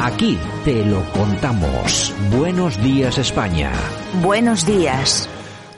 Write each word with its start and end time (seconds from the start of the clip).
Aquí 0.00 0.38
te 0.64 0.84
lo 0.84 1.02
contamos. 1.12 2.14
Buenos 2.36 2.82
días 2.82 3.18
España. 3.18 3.72
Buenos 4.22 4.66
días. 4.66 5.28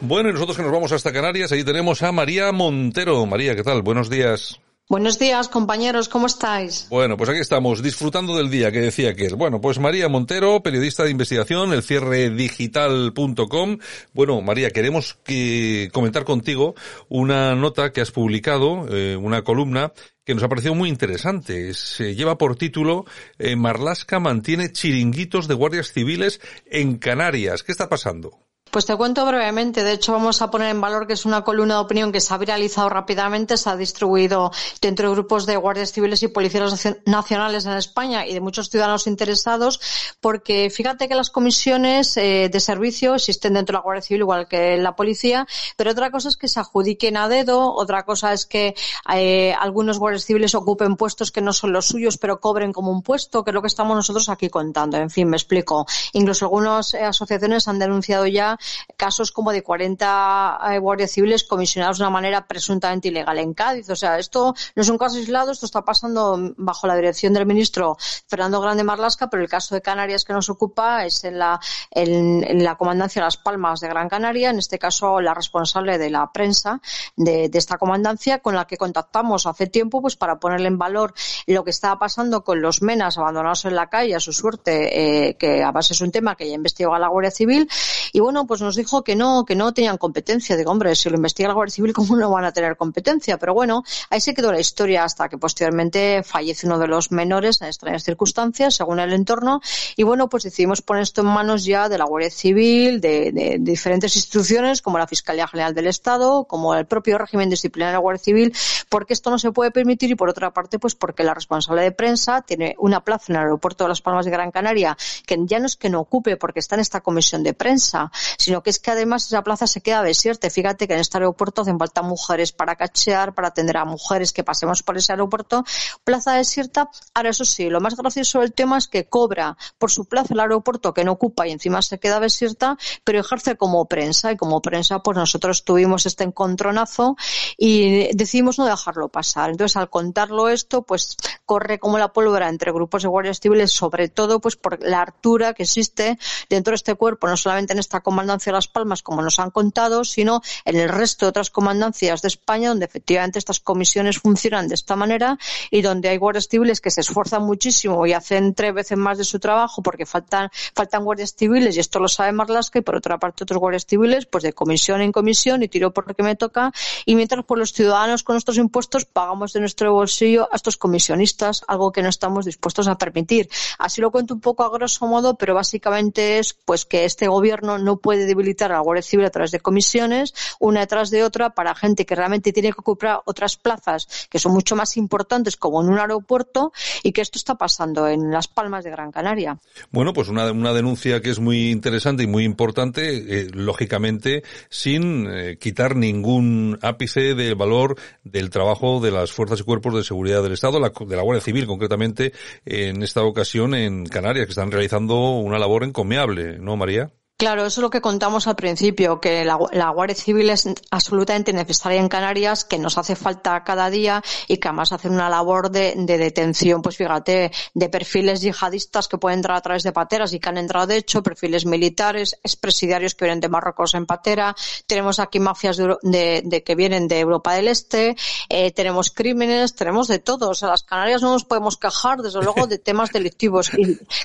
Bueno, 0.00 0.28
y 0.28 0.32
nosotros 0.32 0.56
que 0.56 0.62
nos 0.62 0.72
vamos 0.72 0.92
hasta 0.92 1.12
Canarias, 1.12 1.52
ahí 1.52 1.64
tenemos 1.64 2.02
a 2.02 2.12
María 2.12 2.52
Montero. 2.52 3.24
María, 3.26 3.54
¿qué 3.54 3.62
tal? 3.62 3.82
Buenos 3.82 4.10
días. 4.10 4.60
Buenos 4.90 5.18
días, 5.18 5.50
compañeros, 5.50 6.08
¿cómo 6.08 6.26
estáis? 6.26 6.86
Bueno, 6.88 7.18
pues 7.18 7.28
aquí 7.28 7.40
estamos, 7.40 7.82
disfrutando 7.82 8.34
del 8.38 8.48
día 8.48 8.72
que 8.72 8.80
decía 8.80 9.14
que 9.14 9.26
es. 9.26 9.34
Bueno, 9.34 9.60
pues 9.60 9.78
María 9.78 10.08
Montero, 10.08 10.62
periodista 10.62 11.04
de 11.04 11.10
investigación, 11.10 11.74
el 11.74 11.82
cierre 11.82 12.30
digital.com. 12.30 13.80
Bueno, 14.14 14.40
María, 14.40 14.70
queremos 14.70 15.18
que 15.24 15.90
comentar 15.92 16.24
contigo 16.24 16.74
una 17.10 17.54
nota 17.54 17.92
que 17.92 18.00
has 18.00 18.12
publicado, 18.12 18.86
eh, 18.88 19.14
una 19.14 19.42
columna 19.42 19.92
que 20.24 20.34
nos 20.34 20.42
ha 20.42 20.48
parecido 20.48 20.74
muy 20.74 20.88
interesante. 20.88 21.74
Se 21.74 22.14
lleva 22.14 22.38
por 22.38 22.56
título 22.56 23.04
eh, 23.38 23.56
Marlasca 23.56 24.20
mantiene 24.20 24.72
chiringuitos 24.72 25.48
de 25.48 25.54
guardias 25.54 25.92
civiles 25.92 26.40
en 26.64 26.96
Canarias. 26.96 27.62
¿Qué 27.62 27.72
está 27.72 27.90
pasando? 27.90 28.47
Pues 28.70 28.84
te 28.84 28.94
cuento 28.96 29.24
brevemente. 29.24 29.82
De 29.82 29.92
hecho, 29.92 30.12
vamos 30.12 30.42
a 30.42 30.50
poner 30.50 30.70
en 30.70 30.80
valor 30.80 31.06
que 31.06 31.14
es 31.14 31.24
una 31.24 31.42
columna 31.42 31.74
de 31.74 31.80
opinión 31.80 32.12
que 32.12 32.20
se 32.20 32.34
ha 32.34 32.38
viralizado 32.38 32.88
rápidamente, 32.90 33.56
se 33.56 33.70
ha 33.70 33.76
distribuido 33.76 34.50
dentro 34.82 35.08
de 35.08 35.14
grupos 35.14 35.46
de 35.46 35.56
guardias 35.56 35.92
civiles 35.92 36.22
y 36.22 36.28
policías 36.28 36.86
nacionales 37.06 37.64
en 37.64 37.72
España 37.72 38.26
y 38.26 38.34
de 38.34 38.40
muchos 38.40 38.68
ciudadanos 38.68 39.06
interesados, 39.06 39.80
porque 40.20 40.68
fíjate 40.70 41.08
que 41.08 41.14
las 41.14 41.30
comisiones 41.30 42.16
eh, 42.16 42.50
de 42.52 42.60
servicio 42.60 43.14
existen 43.14 43.54
dentro 43.54 43.72
de 43.72 43.78
la 43.78 43.82
Guardia 43.82 44.02
Civil 44.02 44.20
igual 44.20 44.48
que 44.48 44.76
la 44.76 44.94
policía, 44.94 45.46
pero 45.76 45.92
otra 45.92 46.10
cosa 46.10 46.28
es 46.28 46.36
que 46.36 46.48
se 46.48 46.60
adjudiquen 46.60 47.16
a 47.16 47.28
dedo, 47.28 47.72
otra 47.72 48.04
cosa 48.04 48.34
es 48.34 48.44
que 48.44 48.74
eh, 49.14 49.54
algunos 49.58 49.98
guardias 49.98 50.24
civiles 50.24 50.54
ocupen 50.54 50.96
puestos 50.96 51.32
que 51.32 51.40
no 51.40 51.54
son 51.54 51.72
los 51.72 51.86
suyos, 51.86 52.18
pero 52.18 52.40
cobren 52.40 52.72
como 52.72 52.90
un 52.90 53.02
puesto, 53.02 53.44
que 53.44 53.50
es 53.50 53.54
lo 53.54 53.62
que 53.62 53.68
estamos 53.68 53.96
nosotros 53.96 54.28
aquí 54.28 54.50
contando. 54.50 54.98
En 54.98 55.10
fin, 55.10 55.28
me 55.28 55.36
explico. 55.36 55.86
Incluso 56.12 56.44
algunas 56.44 56.92
eh, 56.92 57.02
asociaciones 57.02 57.66
han 57.68 57.78
denunciado 57.78 58.26
ya 58.26 58.57
casos 58.96 59.32
como 59.32 59.52
de 59.52 59.62
40 59.62 60.60
eh, 60.70 60.78
guardias 60.78 61.12
civiles 61.12 61.44
comisionados 61.44 61.98
de 61.98 62.04
una 62.04 62.10
manera 62.10 62.46
presuntamente 62.46 63.08
ilegal 63.08 63.38
en 63.38 63.54
Cádiz. 63.54 63.88
O 63.90 63.96
sea, 63.96 64.18
esto 64.18 64.54
no 64.74 64.82
es 64.82 64.88
un 64.88 64.98
caso 64.98 65.16
aislado, 65.16 65.52
esto 65.52 65.66
está 65.66 65.84
pasando 65.84 66.38
bajo 66.56 66.86
la 66.86 66.96
dirección 66.96 67.32
del 67.32 67.46
ministro 67.46 67.96
Fernando 68.26 68.60
Grande 68.60 68.84
Marlasca, 68.84 69.28
pero 69.28 69.42
el 69.42 69.48
caso 69.48 69.74
de 69.74 69.82
Canarias 69.82 70.24
que 70.24 70.32
nos 70.32 70.48
ocupa 70.50 71.04
es 71.04 71.24
en 71.24 71.38
la, 71.38 71.60
en, 71.90 72.62
la 72.62 72.76
comandancia 72.76 73.22
de 73.22 73.26
Las 73.26 73.36
Palmas 73.36 73.80
de 73.80 73.88
Gran 73.88 74.08
Canaria, 74.08 74.50
en 74.50 74.58
este 74.58 74.78
caso 74.78 75.20
la 75.20 75.34
responsable 75.34 75.98
de 75.98 76.10
la 76.10 76.30
prensa 76.32 76.80
de, 77.16 77.50
esta 77.52 77.78
comandancia 77.78 78.38
con 78.38 78.54
la 78.54 78.66
que 78.66 78.76
contactamos 78.76 79.46
hace 79.46 79.66
tiempo 79.66 80.00
pues 80.00 80.16
para 80.16 80.38
ponerle 80.38 80.68
en 80.68 80.78
valor 80.78 81.12
lo 81.46 81.64
que 81.64 81.70
estaba 81.70 81.98
pasando 81.98 82.44
con 82.44 82.62
los 82.62 82.82
menas 82.82 83.18
abandonados 83.18 83.64
en 83.64 83.74
la 83.74 83.88
calle 83.88 84.14
a 84.14 84.20
su 84.20 84.32
suerte, 84.32 85.28
eh, 85.28 85.36
que 85.36 85.62
a 85.62 85.72
base 85.72 85.94
es 85.94 86.00
un 86.00 86.12
tema 86.12 86.36
que 86.36 86.48
ya 86.48 86.54
investigó 86.54 86.96
la 86.98 87.08
Guardia 87.08 87.30
Civil. 87.30 87.68
Y 88.12 88.20
bueno, 88.20 88.46
pues 88.48 88.60
nos 88.60 88.74
dijo 88.74 89.04
que 89.04 89.14
no, 89.14 89.44
que 89.44 89.54
no 89.54 89.72
tenían 89.72 89.98
competencia. 89.98 90.56
Digo, 90.56 90.72
hombre, 90.72 90.96
si 90.96 91.08
lo 91.08 91.14
investiga 91.14 91.48
la 91.48 91.54
Guardia 91.54 91.74
Civil, 91.74 91.92
¿cómo 91.92 92.16
no 92.16 92.28
van 92.30 92.44
a 92.44 92.52
tener 92.52 92.76
competencia? 92.76 93.38
Pero 93.38 93.54
bueno, 93.54 93.84
ahí 94.10 94.20
se 94.20 94.34
quedó 94.34 94.50
la 94.50 94.58
historia 94.58 95.04
hasta 95.04 95.28
que 95.28 95.38
posteriormente 95.38 96.24
fallece 96.24 96.66
uno 96.66 96.80
de 96.80 96.88
los 96.88 97.12
menores 97.12 97.60
en 97.60 97.68
extrañas 97.68 98.02
circunstancias, 98.02 98.74
según 98.74 98.98
el 98.98 99.12
entorno. 99.12 99.60
Y 99.94 100.02
bueno, 100.02 100.28
pues 100.28 100.42
decidimos 100.42 100.82
poner 100.82 101.04
esto 101.04 101.20
en 101.20 101.28
manos 101.28 101.64
ya 101.64 101.88
de 101.88 101.98
la 101.98 102.04
Guardia 102.04 102.30
Civil, 102.30 103.00
de, 103.00 103.58
diferentes 103.60 104.16
instituciones 104.16 104.82
como 104.82 104.98
la 104.98 105.06
Fiscalía 105.06 105.46
General 105.46 105.74
del 105.74 105.86
Estado, 105.86 106.44
como 106.44 106.74
el 106.74 106.86
propio 106.86 107.18
régimen 107.18 107.50
disciplinario 107.50 107.90
de 107.90 107.96
la 107.96 108.00
Guardia 108.00 108.24
Civil, 108.24 108.54
porque 108.88 109.12
esto 109.12 109.30
no 109.30 109.38
se 109.38 109.52
puede 109.52 109.70
permitir 109.70 110.10
y 110.10 110.14
por 110.14 110.28
otra 110.28 110.52
parte, 110.52 110.78
pues 110.78 110.94
porque 110.94 111.22
la 111.22 111.34
responsable 111.34 111.82
de 111.82 111.92
prensa 111.92 112.42
tiene 112.42 112.74
una 112.78 113.04
plaza 113.04 113.26
en 113.28 113.36
el 113.36 113.42
aeropuerto 113.42 113.84
de 113.84 113.88
Las 113.88 114.00
Palmas 114.00 114.24
de 114.24 114.30
Gran 114.30 114.50
Canaria, 114.50 114.96
que 115.26 115.36
ya 115.44 115.58
no 115.58 115.66
es 115.66 115.76
que 115.76 115.90
no 115.90 116.00
ocupe 116.00 116.36
porque 116.36 116.60
está 116.60 116.76
en 116.76 116.80
esta 116.80 117.00
comisión 117.00 117.42
de 117.42 117.54
prensa, 117.54 118.10
sino 118.38 118.62
que 118.62 118.70
es 118.70 118.78
que 118.78 118.92
además 118.92 119.26
esa 119.26 119.42
plaza 119.42 119.66
se 119.66 119.80
queda 119.80 120.02
desierta. 120.02 120.48
Fíjate 120.48 120.86
que 120.86 120.94
en 120.94 121.00
este 121.00 121.18
aeropuerto 121.18 121.62
hacen 121.62 121.78
falta 121.78 122.02
mujeres 122.02 122.52
para 122.52 122.76
cachear, 122.76 123.34
para 123.34 123.48
atender 123.48 123.76
a 123.76 123.84
mujeres 123.84 124.32
que 124.32 124.44
pasemos 124.44 124.82
por 124.82 124.96
ese 124.96 125.12
aeropuerto. 125.12 125.64
Plaza 126.04 126.34
desierta. 126.34 126.88
Ahora, 127.14 127.30
eso 127.30 127.44
sí, 127.44 127.68
lo 127.68 127.80
más 127.80 127.96
gracioso 127.96 128.40
del 128.40 128.52
tema 128.52 128.78
es 128.78 128.86
que 128.86 129.08
cobra 129.08 129.56
por 129.76 129.90
su 129.90 130.06
plaza 130.06 130.34
el 130.34 130.40
aeropuerto 130.40 130.94
que 130.94 131.04
no 131.04 131.12
ocupa 131.12 131.48
y 131.48 131.50
encima 131.50 131.82
se 131.82 131.98
queda 131.98 132.20
desierta, 132.20 132.78
pero 133.02 133.20
ejerce 133.20 133.56
como 133.56 133.86
prensa. 133.86 134.30
Y 134.30 134.36
como 134.36 134.62
prensa, 134.62 135.00
pues 135.00 135.16
nosotros 135.16 135.64
tuvimos 135.64 136.06
este 136.06 136.22
encontronazo 136.22 137.16
y 137.56 138.14
decidimos 138.14 138.58
no 138.58 138.66
dejarlo 138.66 139.08
pasar. 139.08 139.50
Entonces, 139.50 139.76
al 139.76 139.90
contarlo 139.90 140.48
esto, 140.48 140.82
pues 140.82 141.16
corre 141.44 141.80
como 141.80 141.98
la 141.98 142.12
pólvora 142.12 142.48
entre 142.48 142.70
grupos 142.70 143.02
de 143.02 143.08
guardias 143.08 143.40
civiles, 143.40 143.72
sobre 143.72 144.08
todo 144.08 144.40
pues 144.40 144.56
por 144.56 144.82
la 144.82 145.02
altura 145.02 145.54
que 145.54 145.64
existe 145.64 146.18
dentro 146.48 146.72
de 146.72 146.76
este 146.76 146.94
cuerpo, 146.94 147.26
no 147.26 147.36
solamente 147.36 147.72
en 147.72 147.78
esta 147.78 148.00
comandancia 148.28 148.52
de 148.52 148.58
Las 148.58 148.68
Palmas, 148.68 149.02
como 149.02 149.22
nos 149.22 149.38
han 149.38 149.50
contado, 149.50 150.04
sino 150.04 150.42
en 150.66 150.76
el 150.76 150.90
resto 150.90 151.24
de 151.24 151.30
otras 151.30 151.48
comandancias 151.48 152.20
de 152.20 152.28
España, 152.28 152.68
donde 152.68 152.84
efectivamente 152.84 153.38
estas 153.38 153.58
comisiones 153.58 154.18
funcionan 154.18 154.68
de 154.68 154.74
esta 154.74 154.96
manera 154.96 155.38
y 155.70 155.80
donde 155.80 156.10
hay 156.10 156.18
guardias 156.18 156.46
civiles 156.46 156.82
que 156.82 156.90
se 156.90 157.00
esfuerzan 157.00 157.44
muchísimo 157.44 158.06
y 158.06 158.12
hacen 158.12 158.52
tres 158.52 158.74
veces 158.74 158.98
más 158.98 159.16
de 159.16 159.24
su 159.24 159.38
trabajo 159.38 159.82
porque 159.82 160.04
faltan, 160.04 160.50
faltan 160.74 161.04
guardias 161.04 161.34
civiles 161.34 161.74
y 161.76 161.80
esto 161.80 162.00
lo 162.00 162.08
sabe 162.08 162.32
Marlaska 162.32 162.80
y 162.80 162.82
por 162.82 162.96
otra 162.96 163.16
parte 163.16 163.44
otros 163.44 163.58
guardias 163.58 163.86
civiles 163.86 164.26
pues 164.26 164.44
de 164.44 164.52
comisión 164.52 165.00
en 165.00 165.10
comisión 165.10 165.62
y 165.62 165.68
tiro 165.68 165.94
por 165.94 166.06
lo 166.06 166.14
que 166.14 166.22
me 166.22 166.36
toca 166.36 166.70
y 167.06 167.14
mientras 167.14 167.46
por 167.46 167.58
los 167.58 167.72
ciudadanos 167.72 168.24
con 168.24 168.34
nuestros 168.34 168.58
impuestos 168.58 169.06
pagamos 169.06 169.54
de 169.54 169.60
nuestro 169.60 169.94
bolsillo 169.94 170.48
a 170.52 170.56
estos 170.56 170.76
comisionistas, 170.76 171.64
algo 171.66 171.92
que 171.92 172.02
no 172.02 172.10
estamos 172.10 172.44
dispuestos 172.44 172.88
a 172.88 172.98
permitir. 172.98 173.48
Así 173.78 174.02
lo 174.02 174.10
cuento 174.10 174.34
un 174.34 174.40
poco 174.40 174.64
a 174.64 174.70
grosso 174.70 175.06
modo, 175.06 175.36
pero 175.36 175.54
básicamente 175.54 176.38
es 176.38 176.52
pues 176.52 176.84
que 176.84 177.06
este 177.06 177.28
gobierno 177.28 177.78
no 177.78 177.96
puede 177.96 178.17
debilitar 178.26 178.72
a 178.72 178.76
la 178.76 178.80
Guardia 178.80 179.02
Civil 179.02 179.26
a 179.26 179.30
través 179.30 179.50
de 179.50 179.60
comisiones, 179.60 180.34
una 180.60 180.80
detrás 180.80 181.10
de 181.10 181.24
otra, 181.24 181.50
para 181.50 181.74
gente 181.74 182.06
que 182.06 182.14
realmente 182.14 182.52
tiene 182.52 182.72
que 182.72 182.80
ocupar 182.80 183.20
otras 183.24 183.56
plazas 183.56 184.28
que 184.30 184.38
son 184.38 184.52
mucho 184.52 184.76
más 184.76 184.96
importantes, 184.96 185.56
como 185.56 185.82
en 185.82 185.88
un 185.88 185.98
aeropuerto, 185.98 186.72
y 187.02 187.12
que 187.12 187.20
esto 187.20 187.38
está 187.38 187.56
pasando 187.56 188.08
en 188.08 188.30
Las 188.30 188.48
Palmas 188.48 188.84
de 188.84 188.90
Gran 188.90 189.12
Canaria. 189.12 189.58
Bueno, 189.90 190.12
pues 190.12 190.28
una, 190.28 190.50
una 190.52 190.72
denuncia 190.72 191.20
que 191.20 191.30
es 191.30 191.38
muy 191.38 191.70
interesante 191.70 192.22
y 192.22 192.26
muy 192.26 192.44
importante, 192.44 193.40
eh, 193.40 193.48
lógicamente, 193.52 194.42
sin 194.68 195.26
eh, 195.28 195.58
quitar 195.58 195.96
ningún 195.96 196.78
ápice 196.82 197.34
del 197.34 197.54
valor 197.54 197.96
del 198.24 198.50
trabajo 198.50 199.00
de 199.00 199.10
las 199.10 199.32
fuerzas 199.32 199.60
y 199.60 199.64
cuerpos 199.64 199.94
de 199.94 200.04
seguridad 200.04 200.42
del 200.42 200.52
Estado, 200.52 200.80
de 200.80 201.16
la 201.16 201.22
Guardia 201.22 201.44
Civil 201.44 201.66
concretamente, 201.66 202.32
en 202.64 203.02
esta 203.02 203.22
ocasión 203.22 203.74
en 203.74 204.06
Canarias, 204.06 204.46
que 204.46 204.52
están 204.52 204.70
realizando 204.70 205.30
una 205.38 205.58
labor 205.58 205.84
encomiable, 205.84 206.58
¿no, 206.58 206.76
María? 206.76 207.10
Claro, 207.40 207.64
eso 207.64 207.80
es 207.80 207.82
lo 207.82 207.90
que 207.90 208.00
contamos 208.00 208.48
al 208.48 208.56
principio, 208.56 209.20
que 209.20 209.44
la, 209.44 209.54
Guardia 209.54 210.16
Civil 210.16 210.50
es 210.50 210.68
absolutamente 210.90 211.52
necesaria 211.52 212.00
en 212.00 212.08
Canarias, 212.08 212.64
que 212.64 212.78
nos 212.78 212.98
hace 212.98 213.14
falta 213.14 213.62
cada 213.62 213.90
día 213.90 214.24
y 214.48 214.56
que 214.56 214.66
además 214.66 214.90
hacen 214.90 215.12
una 215.12 215.30
labor 215.30 215.70
de, 215.70 215.94
detención, 215.94 216.82
pues 216.82 216.96
fíjate, 216.96 217.52
de 217.74 217.88
perfiles 217.88 218.40
yihadistas 218.40 219.06
que 219.06 219.18
pueden 219.18 219.38
entrar 219.38 219.56
a 219.56 219.60
través 219.60 219.84
de 219.84 219.92
pateras 219.92 220.32
y 220.32 220.40
que 220.40 220.48
han 220.48 220.58
entrado 220.58 220.88
de 220.88 220.96
hecho, 220.96 221.22
perfiles 221.22 221.64
militares, 221.64 222.36
expresidiarios 222.42 223.14
que 223.14 223.26
vienen 223.26 223.38
de 223.38 223.48
Marruecos 223.48 223.94
en 223.94 224.04
patera, 224.04 224.56
tenemos 224.88 225.20
aquí 225.20 225.38
mafias 225.38 225.76
de, 225.76 226.62
que 226.66 226.74
vienen 226.74 227.06
de 227.06 227.20
Europa 227.20 227.54
del 227.54 227.68
Este, 227.68 228.16
eh, 228.48 228.72
tenemos 228.72 229.12
crímenes, 229.12 229.76
tenemos 229.76 230.08
de 230.08 230.18
todo. 230.18 230.50
O 230.50 230.54
sea, 230.54 230.70
las 230.70 230.82
Canarias 230.82 231.22
no 231.22 231.30
nos 231.34 231.44
podemos 231.44 231.76
quejar, 231.76 232.20
desde 232.20 232.42
luego, 232.42 232.66
de 232.66 232.78
temas 232.78 233.12
delictivos. 233.12 233.70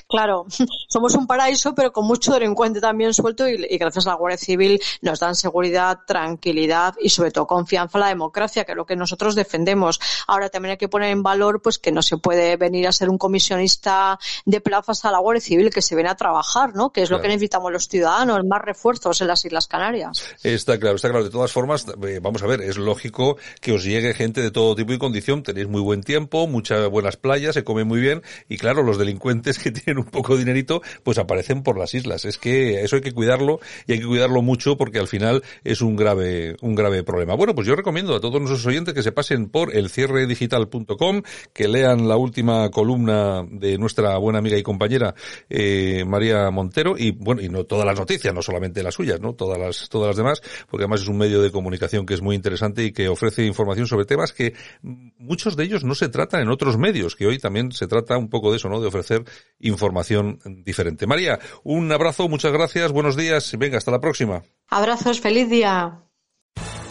Claro, 0.08 0.46
somos 0.88 1.14
un 1.14 1.28
paraíso, 1.28 1.76
pero 1.76 1.92
con 1.92 2.08
mucho 2.08 2.32
delincuente 2.32 2.80
también 2.80 3.03
bien 3.04 3.14
suelto 3.14 3.48
y, 3.48 3.66
y, 3.68 3.78
gracias 3.78 4.06
a 4.06 4.10
la 4.10 4.16
Guardia 4.16 4.38
Civil 4.38 4.80
nos 5.02 5.20
dan 5.20 5.34
seguridad, 5.34 6.00
tranquilidad 6.06 6.94
y 7.00 7.08
sobre 7.08 7.30
todo 7.30 7.46
confianza 7.46 7.98
en 7.98 8.00
la 8.00 8.08
democracia, 8.08 8.64
que 8.64 8.72
es 8.72 8.76
lo 8.76 8.86
que 8.86 8.96
nosotros 8.96 9.34
defendemos. 9.34 10.00
Ahora 10.26 10.48
también 10.48 10.72
hay 10.72 10.78
que 10.78 10.88
poner 10.88 11.10
en 11.10 11.22
valor 11.22 11.62
pues 11.62 11.78
que 11.78 11.92
no 11.92 12.02
se 12.02 12.16
puede 12.16 12.56
venir 12.56 12.86
a 12.88 12.92
ser 12.92 13.08
un 13.08 13.18
comisionista 13.18 14.18
de 14.44 14.60
plazas 14.60 15.04
a 15.04 15.10
la 15.10 15.18
Guardia 15.18 15.40
Civil, 15.40 15.70
que 15.70 15.82
se 15.82 15.94
viene 15.94 16.10
a 16.10 16.14
trabajar, 16.14 16.74
¿no? 16.74 16.90
Que 16.90 17.02
es 17.02 17.08
claro. 17.08 17.18
lo 17.18 17.22
que 17.22 17.28
necesitamos 17.28 17.72
los 17.72 17.88
ciudadanos, 17.88 18.44
más 18.44 18.62
refuerzos 18.62 19.20
en 19.20 19.28
las 19.28 19.44
Islas 19.44 19.66
Canarias. 19.66 20.24
Está 20.42 20.78
claro, 20.78 20.96
está 20.96 21.10
claro. 21.10 21.24
De 21.24 21.30
todas 21.30 21.52
formas, 21.52 21.86
eh, 22.06 22.20
vamos 22.22 22.42
a 22.42 22.46
ver, 22.46 22.60
es 22.60 22.76
lógico 22.76 23.36
que 23.60 23.72
os 23.72 23.84
llegue 23.84 24.14
gente 24.14 24.40
de 24.40 24.50
todo 24.50 24.74
tipo 24.74 24.92
y 24.92 24.98
condición, 24.98 25.42
tenéis 25.42 25.68
muy 25.68 25.80
buen 25.80 26.02
tiempo, 26.02 26.46
muchas 26.46 26.88
buenas 26.88 27.16
playas, 27.16 27.54
se 27.54 27.64
come 27.64 27.84
muy 27.84 28.00
bien 28.00 28.22
y 28.48 28.56
claro, 28.56 28.82
los 28.82 28.98
delincuentes 28.98 29.58
que 29.62 29.70
tienen 29.70 29.98
un 30.02 30.10
poco 30.10 30.34
de 30.34 30.40
dinerito, 30.40 30.82
pues 31.02 31.18
aparecen 31.18 31.62
por 31.62 31.78
las 31.78 31.94
islas. 31.94 32.24
Es 32.24 32.38
que 32.38 32.82
eso 32.82 32.93
hay 32.96 33.02
que 33.02 33.12
cuidarlo 33.12 33.60
y 33.86 33.92
hay 33.92 34.00
que 34.00 34.06
cuidarlo 34.06 34.42
mucho 34.42 34.76
porque 34.76 34.98
al 34.98 35.08
final 35.08 35.42
es 35.62 35.80
un 35.80 35.96
grave, 35.96 36.56
un 36.60 36.74
grave 36.74 37.02
problema. 37.02 37.34
Bueno, 37.34 37.54
pues 37.54 37.66
yo 37.66 37.76
recomiendo 37.76 38.14
a 38.14 38.20
todos 38.20 38.40
nuestros 38.40 38.64
oyentes 38.66 38.94
que 38.94 39.02
se 39.02 39.12
pasen 39.12 39.48
por 39.48 39.74
el 39.74 39.90
cierredigital.com, 39.90 41.22
que 41.52 41.68
lean 41.68 42.08
la 42.08 42.16
última 42.16 42.70
columna 42.70 43.44
de 43.50 43.78
nuestra 43.78 44.16
buena 44.18 44.38
amiga 44.38 44.56
y 44.58 44.62
compañera 44.62 45.14
eh, 45.48 46.04
María 46.06 46.50
Montero 46.50 46.94
y 46.96 47.12
bueno, 47.12 47.42
y 47.42 47.48
no 47.48 47.64
todas 47.64 47.86
las 47.86 47.98
noticias, 47.98 48.34
no 48.34 48.42
solamente 48.42 48.82
las 48.82 48.94
suyas, 48.94 49.20
¿no? 49.20 49.34
Todas 49.34 49.58
las, 49.58 49.88
todas 49.88 50.08
las 50.08 50.16
demás, 50.16 50.40
porque 50.70 50.84
además 50.84 51.02
es 51.02 51.08
un 51.08 51.18
medio 51.18 51.42
de 51.42 51.50
comunicación 51.50 52.06
que 52.06 52.14
es 52.14 52.22
muy 52.22 52.36
interesante 52.36 52.84
y 52.84 52.92
que 52.92 53.08
ofrece 53.08 53.44
información 53.44 53.86
sobre 53.86 54.04
temas 54.04 54.32
que 54.32 54.54
muchos 54.82 55.56
de 55.56 55.64
ellos 55.64 55.84
no 55.84 55.94
se 55.94 56.08
tratan 56.08 56.42
en 56.42 56.48
otros 56.48 56.78
medios, 56.78 57.16
que 57.16 57.26
hoy 57.26 57.38
también 57.38 57.72
se 57.72 57.86
trata 57.86 58.16
un 58.16 58.28
poco 58.28 58.50
de 58.50 58.58
eso, 58.58 58.68
¿no? 58.68 58.80
De 58.80 58.88
ofrecer 58.88 59.24
información 59.60 60.38
diferente. 60.64 61.06
María, 61.06 61.38
un 61.62 61.90
abrazo, 61.92 62.28
muchas 62.28 62.52
gracias, 62.52 62.83
buenos 62.92 63.16
días, 63.16 63.54
venga, 63.58 63.78
hasta 63.78 63.90
la 63.90 64.00
próxima. 64.00 64.42
Abrazos, 64.70 65.20
feliz 65.20 65.48
día. 65.48 66.00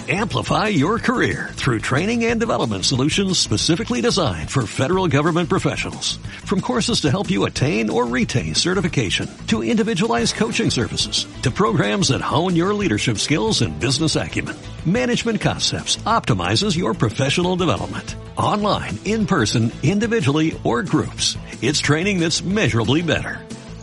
Amplify 0.10 0.68
your 0.68 1.00
career 1.00 1.52
through 1.54 1.80
training 1.80 2.26
and 2.26 2.38
development 2.38 2.84
solutions 2.84 3.40
specifically 3.40 4.02
designed 4.02 4.52
for 4.52 4.68
federal 4.68 5.08
government 5.08 5.48
professionals. 5.48 6.18
From 6.44 6.60
courses 6.60 7.00
to 7.02 7.10
help 7.10 7.32
you 7.32 7.46
attain 7.46 7.90
or 7.90 8.06
retain 8.06 8.54
certification, 8.54 9.30
to 9.48 9.64
individualized 9.64 10.36
coaching 10.36 10.70
services, 10.70 11.26
to 11.44 11.52
programs 11.52 12.10
that 12.10 12.20
hone 12.20 12.54
your 12.54 12.74
leadership 12.74 13.18
skills 13.20 13.62
and 13.62 13.80
business 13.80 14.18
acumen, 14.18 14.58
Management 14.86 15.40
Concepts 15.40 15.96
optimizes 16.04 16.78
your 16.78 16.94
professional 16.94 17.56
development. 17.56 18.18
Online, 18.38 19.00
in 19.06 19.26
person, 19.26 19.72
individually, 19.84 20.60
or 20.66 20.84
groups, 20.84 21.38
it's 21.62 21.80
training 21.80 22.20
that's 22.20 22.44
measurably 22.44 23.04
better. 23.04 23.40